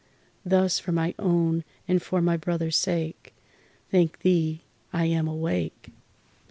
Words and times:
Thus, 0.43 0.79
for 0.79 0.91
my 0.91 1.13
own 1.19 1.63
and 1.87 2.01
for 2.01 2.23
my 2.23 2.35
brother's 2.35 2.75
sake 2.75 3.35
Thank 3.91 4.17
Thee 4.21 4.61
I 4.91 5.05
am 5.05 5.27
awake! 5.27 5.91